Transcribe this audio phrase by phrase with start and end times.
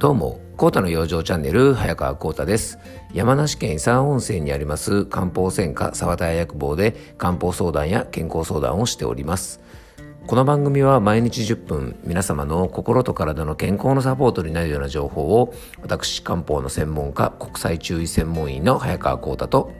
[0.00, 2.78] どうも、コータの養生チャンネル、早川コータです。
[3.12, 9.60] 山梨県伊沢温泉にあります漢方専科沢田屋薬房で漢方相談や健康相談をしております。
[10.26, 15.52] この番組は毎日10分皆様の心と体の健康のサポートになるような情報を
[15.82, 19.70] 私漢方の専門家国際中医専門医の早川浩太と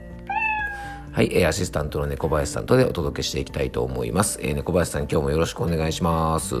[1.13, 4.39] はい、アシスタントの猫林さんとでお届けしていきたいと思います。
[4.41, 6.55] えー、猫林さん今日もよろしくお願いします。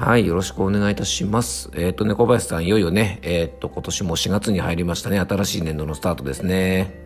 [0.00, 1.68] はい、よろしくお願いいたします。
[1.74, 5.20] えっ、ー、と、猫林さん、いよいよね、えっ、ー、と、今年も4月に入りましたね。
[5.20, 7.04] 新しい年度のスタートですね。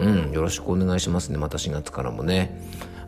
[0.00, 1.38] うん、よろしくお願いしますね。
[1.38, 2.60] また4月からもね。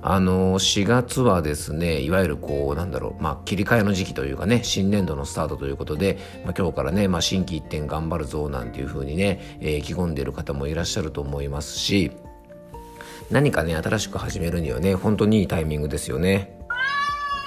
[0.02, 12.12] あの、4月はですね、いわゆるこう、なんだろう、まあ、切り替えの時期というかね、新年度のスタートということで、まあ、今日からね、まあ、新規一点頑張るぞ、なんていうふうにね、えー、意気込んでいる方もいらっしゃると思いますし、
[13.32, 16.59] 何かね、新しく始めるにはね、本当にいいタイミングですよね。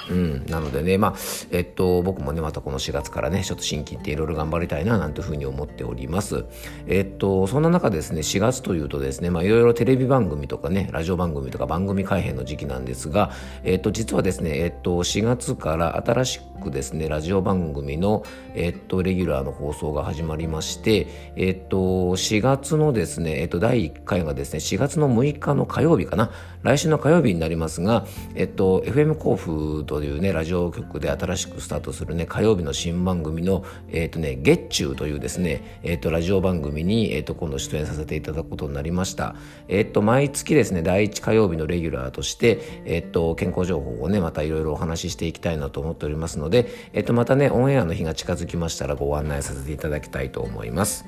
[0.10, 1.14] うん、なのでね、まあ、
[1.52, 6.46] えっと、僕もね、またこの4月からね、ちょっと新規っていろいろ頑張りたいな、なんていうふうに思っております。
[6.88, 13.32] えっと、そんな中ですね、4月というとですね、まあ、いろいろテレビ番組とかね、ラジオ番組とか番組改編の時期なんですが、
[13.64, 18.24] えっと、実はですね、えっと、4月から新しくですね、ラジオ番組の、
[18.56, 26.32] えっと、レギュラーの放送が始まりまして、えっと、4月のですね、えっと、第1回がですね、4月の6日の火曜日かな、
[26.64, 39.36] 来週の火曜日になりますが、えっと、FM 甲府というね、ラジオ局で新しくスタートするね、火曜日の新番組の、えっとね、月中というですね、えっと、ラジオ番組に、えっと、今度出演させていただくことになりました。
[39.68, 51.06] えっと、毎月ですね、第1火曜日のレギュラーとして、えっと、健康情報をね、またいろいろお話ししていきたいなと思っておりますので、えっと、またね、オンエアの日が近づきましたらご案内させていただきたいと思います。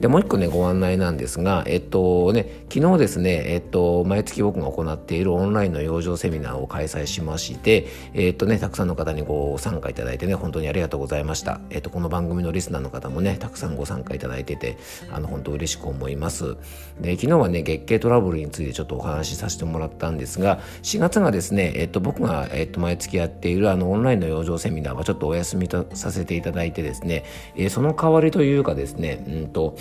[0.00, 11.60] で、もう一個ね、ご案内なんですが、えっとね、昨日ですね、えっと、毎月僕が行っているオンラインの養生セミナーを開催しまして、えっとね、たくさんの方にご参加いただいてね、本当にありがとうございました。
[11.70, 14.76] えっと、この番組のリスナーの方もね、たくさんご参加いただいてて、
[15.10, 16.56] あの、本当嬉しく思います。
[17.00, 27.24] で、昨日はね、月経トラブルについてちょっとお話しさせてもらったんですが、4月がですね、えっと、僕が、えっと、毎月やっているあの、オンラインの養生セミナーはちょっとお休みとさせていただいてですね、
[27.56, 29.76] え、その代わりというかですね、うんと、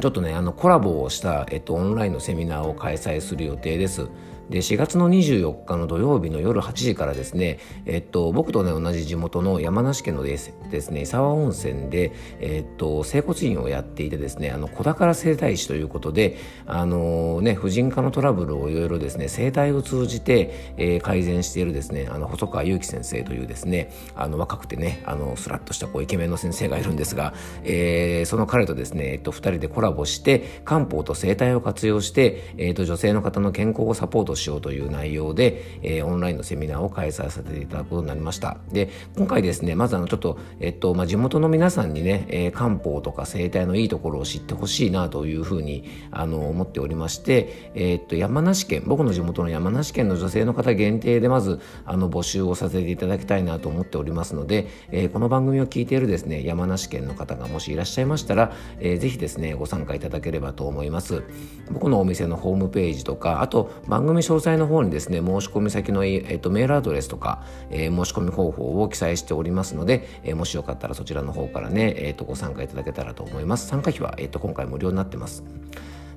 [0.00, 4.08] ちょっとね、あのコラボをした、えっと、オンラインのセミナーを開催する予定です。
[4.50, 38.58] で4月の24日の土曜日の夜8時からですね、えっと、僕とね同じ地元の山梨県のですですね伊沢温泉で、えっと、整骨院をやっていてですねあの子宝整体師ということであのね婦人科のトラブルをいろいろですね整体を通じて、えー、改善しているですねあの細川祐樹先生というですねあの若くてねあのスラッとしたこうイケメンの先生がいるんですが、えー、その彼とですね、えっと、2人でコラボして漢方と整体を活用して、えっと、女性の方の健康をサポートしようという内容で、えー、オンラインのセミナーを開催させていただくことになりました。
[38.72, 61.22] で、今回ですね、まずあのちょっと、えっと、まあ、地元の皆さんにね、えー、漢方とか生態のいいところを知ってほしいなというふうに、あの、思っておりまして、えー、っと、山梨県、僕の地元の山梨県の女性の方限定でまず、あの、募集をさせていただきたいなと思っておりますので、えー、この番組を聞いているですね、山梨県の方がもしいらっしゃいましたら、えー、ぜひですね、ご参加いただければと思います。
[61.70, 73.66] 僕のお店のホームページとか、あと番組詳細の方にですね、申し込み先の、えっと、メールアドレスとか、えー、申し込み方法を記載しておりますので、えー、もしよかったらそちらの方からね、えっと、ご参加いただけたらと思います。
[73.66, 75.44] 参加費は、えっと、今回無料になってます。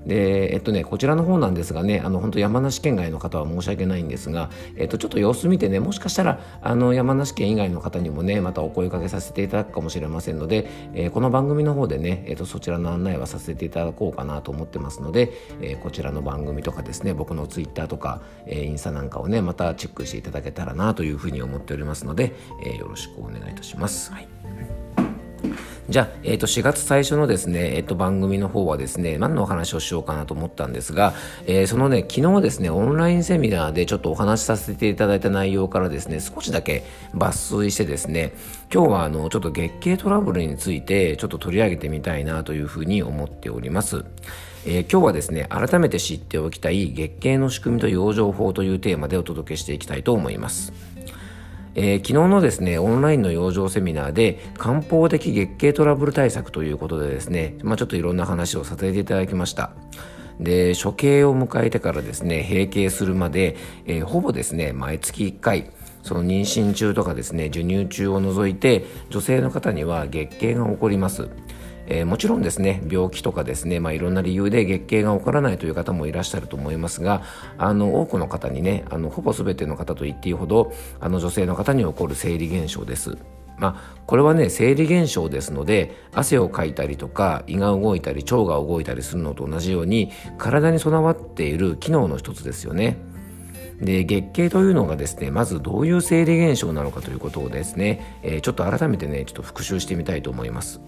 [0.07, 24.13] で、えっとね、こちらの方なんですがね、あの、本当山梨県外の方は申し訳ないんですが、えっと、ちょっと様子見てね、もしかしたら、あの、山梨県以外の方にもね、またお声かけさせていただくかもしれませんので、えー、この番組の方でね、えっと、そちらの案内はさせていただこうかなと思ってますので、えー、こちらの番組とかですね、僕のツイッターとか、えー、インスタなんかをね、またチェックしていただけたらなというふうに思っておりますので、え、よろしくお願いいたします。
[24.13, 24.86] はい
[25.89, 31.13] じゃあ、えっ、ー、と、4月最初のですね、えっ、ー、と、番組の方はですね、何のお話をしようかなと思ったんですが、
[31.45, 38.33] えー、そのね、昨日ですね、オンラインセミナーでちょっとお話しさせていただいた内容からですね、少しだけ抜粋してですね、
[38.73, 44.03] 今日はあの、ちょっと月経トラブルについてちょっと取り上げてみたいなというふうに思っております。
[44.65, 50.96] えー、今日はですね、改めて知っておきたい月経の仕組みと養生法というテーマでお届けしていきたいと思います。
[51.79, 59.73] えー、昨日のですね、オンラインの養生セミナーで、漢方的月経トラブル対策ということでですね、まあ、ちょっといろんな話をさせていただきました。
[60.39, 65.69] で、処刑を迎えてからですね、閉経するまで、えー、ほぼですね、毎月1回、
[66.01, 71.29] その妊娠中とかですね、授乳中を除いて、女性の方には月経が起こります。
[71.87, 77.23] えー、もちろんですね病気とかですね、まあ、いろんな理由で月経が起こらないという方もいらっしゃると思いますが
[77.57, 83.17] あの多くの方にねあのほぼ全ての方と言っていいほどあの女性の方に起こる生理現象です。
[83.57, 92.97] まあ、これはね生理現象ですので汗をかいたりとか胃が動いたり腸が動いたりするのと同じように体に備わっている機能の一つですよね。
[93.81, 100.79] で月経というのがですねまずどういう生理現象なのかということをですね、えー、ちょっと改めてねちょっと復習してみたいと思います。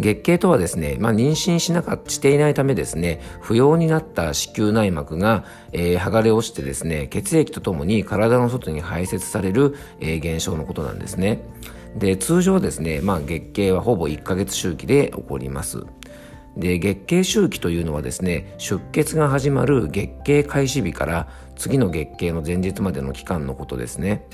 [0.00, 11.42] 月経とはですね、まあ、妊娠しなかしていないためですね不要になった子宮内膜が、えー、剥がれ落ちてですね血液とともに体の外に排泄される、えー、現象のことなんですね。
[11.96, 15.84] で通常ですね、まあ、月経はほぼ1ヶ月周期で起こります。
[16.56, 24.26] で月経周期というのはですね出血が始まる月経開始日から次の月経の前日までの期間のことですね。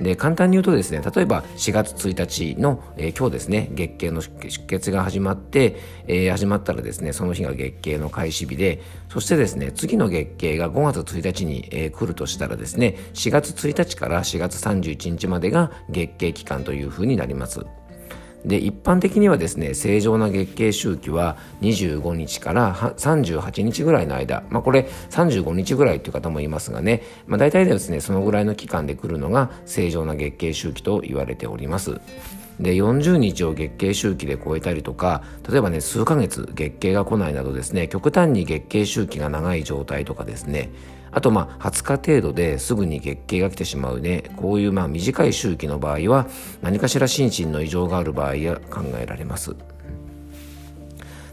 [0.00, 4.30] で簡単に言うとですね例えば4月1日の、えー、今日ですね月経の出
[4.66, 5.76] 血が始まって、
[6.06, 17.60] えー、始まったらですねその日が月経の開始日でそしてですね次の月経が5月1日に、えー、来るとしたらですね4月1日から4月31日までが月経期間というふうになります。
[18.44, 32.00] で一般的にはですね正常な月経周期は25日から38日ぐらいの間、まあ、これ35日ぐらいという方もいますがね、まあ、大体ですねそのぐらいの期間で来るのが正常な月経周期と言われております。
[32.58, 40.68] で40日を月経周期で超えたりとか例えばね数ヶ月月経が来ないなどですね極端に月経周期が長い状態とかですね
[41.12, 46.26] あとまあ20日程度ですぐに月経が来てしまうねこういうまあ短い周期の場合は
[46.62, 49.54] 何かしら心身の異常がある場合が考えられます。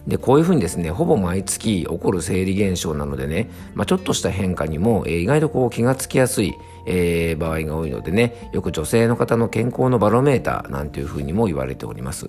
[0.08, 6.54] でこういうふうにですねほぼ毎月起こる生理現象なのでね、まあ、ちょっとした変化にも、えー、意外とこう気がつきやすい、
[6.86, 12.28] えー、場合が多いのでねよく女性の方の健康のバロメーターなんていうふうにも言われております。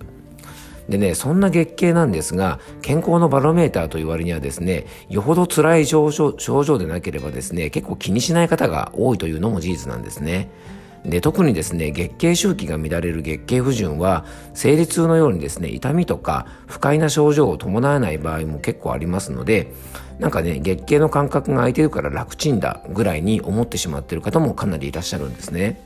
[0.89, 10.49] でね、そんな月経なんですが、健康のバロメーターという割にはですね、よほど辛い症状症状でなければですね、結構気にしない方が多いというのも事実なんですね。
[11.05, 19.71] で特にですね月経周期が乱れる月経不順は生理痛のようにですね痛みとか不快な症状を伴わない場合も結構ありますので
[20.19, 25.81] なんかね月経の感覚が空いてるから楽ちんだぐらいに思ってしまってる方もかなりいらっしゃるんですね。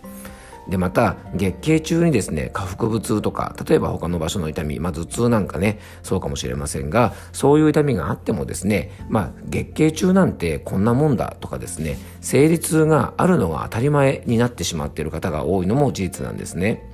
[0.70, 16.90] でまた月経中にですね下腹部痛とか例えば他の場所の痛み、まあ、頭痛なんかねそうかもしれませんがそういう痛みがあってもですねまあ月経中なんてこんなもんだとかですね生理痛があるのが当たり前になってしまっている方が多いのも事実なんですね。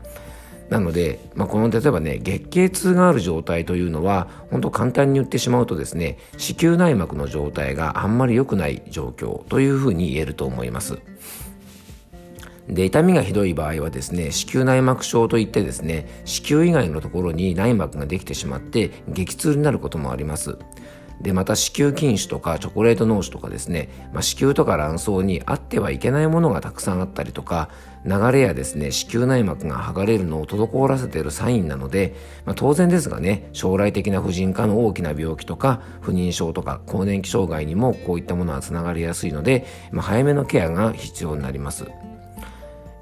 [0.69, 10.99] なので、まあ、この例えばね月経痛がある状態というのは本当簡単に言ってしまうとですね子宮内膜の状態があんまり良くない状況というふうに言えると思います。
[12.69, 20.57] で痛みがひどい場合はですね子宮内膜症といってですね子宮以外のところに内膜ができてしまって激痛になることもあります
[21.21, 27.69] でまた子宮筋腫とかチョコレート脳腫とかですね、まあ、子宮とか卵巣にあってはいけないものがたくさんあったりとか
[28.05, 32.15] 流れやですね子宮内膜が剥がれるのを滞らせているサインなので、
[32.45, 41.85] まあ、当然ですがね将来的な婦人科の大きな病気とか不妊症とか更年期障害にもこういったものはつながりやすいので、まあ、早めのケアが必要になります。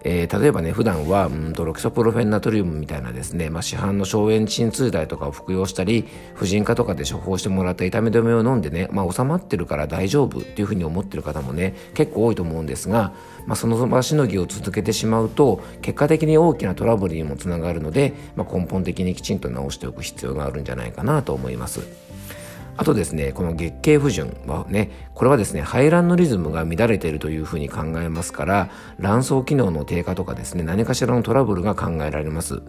[0.09, 13.13] えー、例えばね普段はうんとロキソプロフェンナトリウムみたいなですね、まあ、市販の消炎鎮痛剤とかを服用したり婦人科とかで処方してもらった痛み止めを飲んでね、まあ、収まってるから大丈夫っていうふうに思ってる方もね結構多いと思うんですが、
[13.45, 22.06] まあ、その場しのぎを続けてしまうと結果的に大きなトラブルにもつながるので、まあ、根本的にきちんと治しておく必要があるんじゃないかなと思います。
[22.77, 28.69] あとですね、この月経不順はね、これはですね、排卵のリズムが乱れているというふうに考えますから、
[28.99, 32.61] 卵巣機能の低下とかですね、何かしらのトラブルが考えられます。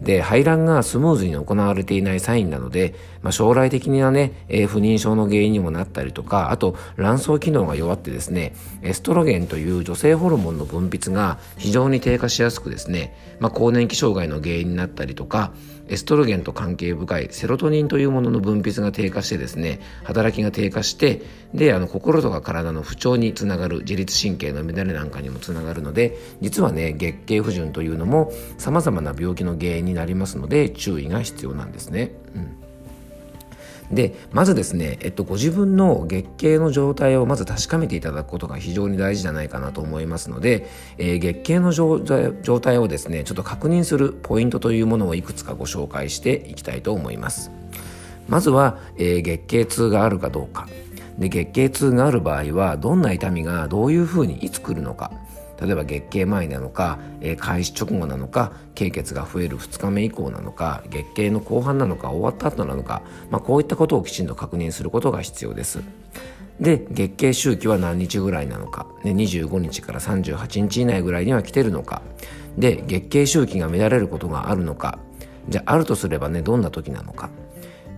[0.00, 15.52] で、排卵がスムーズに行われていないサインなので、まあ、将来的にはね、えー、不妊症の原因にもなったりとか、あと卵巣機能が弱ってですね、エストロゲンという女性ホルモンの分泌が非常に低下しやすくですね、まあ、更年期障害の原因になったりとか、
[15.90, 32.12] エストロゲンと関係深いセロトニンというものの分泌が低下してですね働きが低下してであの心とか体の不調につながる自律神経の乱れなんかにもつながるので実はね月経不順というのもさまざまな病気の原因になりますので注意が必要なんですね。
[32.34, 32.59] うん
[33.90, 40.68] でまずですね、えっと、ご自分の月経の状態をまず確かめていただくことが非常に大事じゃないかなと思いますので、
[40.98, 42.00] えー、月経の状
[42.60, 47.50] 態をですねちょっと確認するポイントというものをいくつかご紹介していきたいと思います。
[48.28, 50.68] まずは、えー、月経痛があるかどうか。
[51.18, 55.10] で月経痛がある場合はどんな痛みがどういうふうにいつ来るのか。
[55.60, 65.80] 例えば月経前なのか、えー、開始直後なのか経血が増える2日目以降なのか月経の後半なのか終わった後なのか、まあ、こういったことをきちんと確認することが必要です。
[66.60, 72.02] で月経周期は何日ぐらいなのか、ね、25日から38日以内ぐらいには来てるのか。
[72.58, 74.98] で月経周期が乱れることがあるのか。
[75.48, 77.30] じゃああるとすればねどんな時なのか。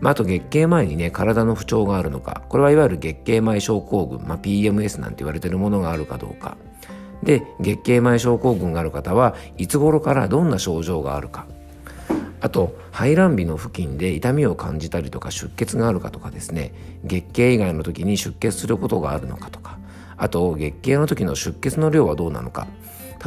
[0.00, 2.42] まあ、あと月経前にね体の不調があるのか。
[2.48, 6.56] これはいわゆる月経前症候群、まあ、PMS なんて言われてるものがあるかどうか。
[7.22, 11.46] で月経前症候群がある方はいつ頃からどんな症状があるか。
[12.40, 16.74] あと排卵日の付近で痛みを感じたりとか出血があるかとかですね。
[17.04, 19.78] 月経以外の時に出血することがあるのかとか。
[20.16, 22.66] あと月経の時の出血の量はどうなのか。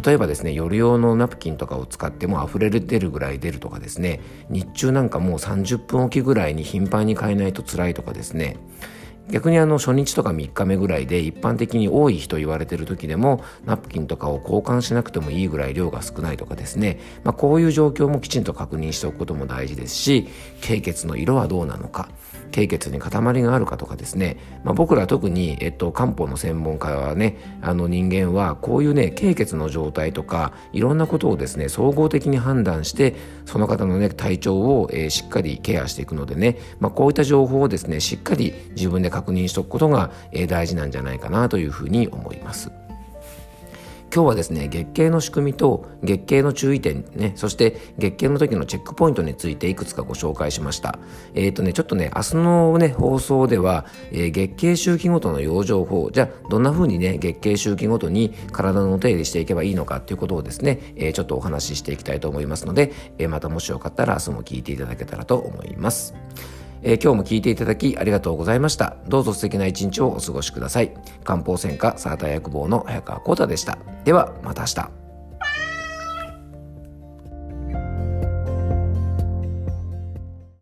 [0.05, 4.19] 例えばですね夜用のナプキンとかを使っても溢れ出るぐらい出るとかですね。
[4.49, 8.57] 日中なんかもう30分おきぐらいに頻繁に変えないと辛いとかですね。
[9.29, 20.27] 逆にあの初日とか3日目ぐらいで一般的に多い日と言われてる時でもナプキンとかを交換しなくてもいいぐらい量が少ないとかですね、まあ、こういう状況もきちんと確認しておくことも大事ですし
[20.61, 22.09] 経血の色はどうなのか。
[22.55, 42.84] 経血に塊があるかとかですね、まあ、僕ら特に、えっと、漢方の専門家はねあの人間はこういうね経血の状態とかいろんなことをですね総合的に判断してその方のね体調を、えー、しっかりケアしていくのでね、まあ、こういった情報をですねしっかり自分で確認しておくことが、えー、大事なんじゃないかなというふうに思います。
[44.15, 50.97] 今日はですね月経の仕組みと月経の注意点ねそして月経の時のチェックポイントについていくつかご紹介しました。
[51.33, 66.13] えっ、ー、とねちょっとね明日のね放送では、えー、月経周期ごとの養生法じゃあどんな風にね月経周期ごとに体のお手入れしていけばいいのかっていうことをですね、えー、ちょっとお話ししていきたいと思いますので、えまたもしよかったら明日も聞いていただけたらと思います。
[66.87, 68.95] えー、今日も聞いていただきありがとうございました。
[69.07, 70.93] どうぞ素敵な一日をお過ごしください。
[71.23, 73.79] 漢方専科サーター薬房の早川幸太でした。
[74.03, 75.04] では、また明日。